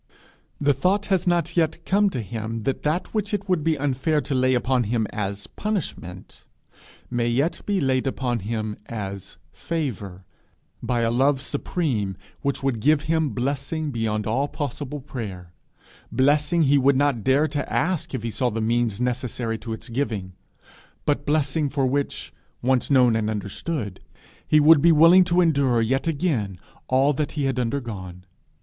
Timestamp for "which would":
12.41-12.79